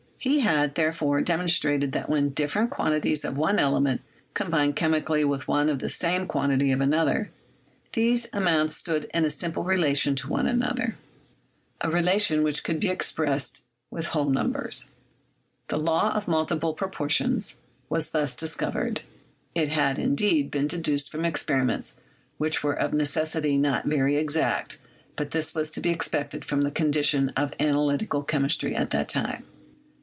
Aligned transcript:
He 0.23 0.41
had, 0.41 0.75
there 0.75 0.93
fore, 0.93 1.19
demonstrated 1.21 1.93
that 1.93 2.07
when 2.07 2.29
different 2.29 2.69
quantities 2.69 3.25
of 3.25 3.39
one 3.39 3.57
element 3.57 4.01
combined 4.35 4.75
chemically 4.75 5.23
with 5.25 5.47
one 5.47 5.67
and 5.67 5.79
the 5.81 5.89
same 5.89 6.27
quan 6.27 6.51
tity 6.51 6.71
of 6.71 6.79
another, 6.79 7.31
these 7.93 8.27
amounts 8.31 8.75
stood 8.75 9.09
in 9.15 9.25
a 9.25 9.31
simple 9.31 9.63
relation 9.63 10.13
to 10.17 10.29
one 10.29 10.45
another— 10.45 10.95
a 11.81 11.89
relation 11.89 12.43
which 12.43 12.63
could 12.63 12.79
be 12.79 12.87
expressed 12.89 13.65
by 13.91 13.95
iS2 13.95 13.97
CHEMISTRY 14.01 14.11
whole 14.11 14.29
numbers. 14.29 14.89
The 15.69 15.79
"law 15.79 16.13
of 16.13 16.27
multiple 16.27 16.75
proportions" 16.75 17.57
was 17.89 18.09
thus 18.11 18.35
discovered; 18.35 19.01
it 19.55 19.69
had, 19.69 19.97
indeed, 19.97 20.51
been 20.51 20.67
deduced 20.67 21.11
from 21.11 21.25
ex 21.25 21.43
periments 21.43 21.95
which 22.37 22.61
were 22.63 22.77
of 22.77 22.93
necessity 22.93 23.57
not 23.57 23.85
very 23.87 24.17
exact, 24.17 24.77
but 25.15 25.31
this 25.31 25.55
was 25.55 25.71
to 25.71 25.81
be 25.81 25.89
expected 25.89 26.45
from 26.45 26.61
the 26.61 26.69
condition 26.69 27.29
of 27.29 27.55
analytical 27.59 28.21
chemistry 28.21 28.75
at 28.75 28.91
that 28.91 29.09
time. 29.09 29.45